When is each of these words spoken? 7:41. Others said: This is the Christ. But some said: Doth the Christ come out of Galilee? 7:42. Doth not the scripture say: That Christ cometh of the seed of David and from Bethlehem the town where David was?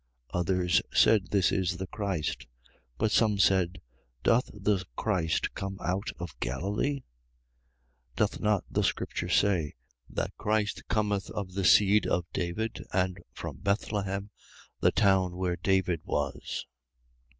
7:41. 0.33 0.39
Others 0.39 0.81
said: 0.91 1.27
This 1.27 1.51
is 1.51 1.77
the 1.77 1.85
Christ. 1.85 2.47
But 2.97 3.11
some 3.11 3.37
said: 3.37 3.81
Doth 4.23 4.49
the 4.51 4.83
Christ 4.95 5.53
come 5.53 5.77
out 5.79 6.07
of 6.17 6.39
Galilee? 6.39 7.01
7:42. 8.15 8.15
Doth 8.15 8.39
not 8.39 8.63
the 8.71 8.81
scripture 8.81 9.29
say: 9.29 9.75
That 10.09 10.33
Christ 10.39 10.81
cometh 10.87 11.29
of 11.29 11.53
the 11.53 11.63
seed 11.65 12.07
of 12.07 12.25
David 12.33 12.83
and 12.91 13.19
from 13.31 13.57
Bethlehem 13.57 14.31
the 14.79 14.91
town 14.91 15.35
where 15.35 15.55
David 15.57 16.01
was? 16.03 16.65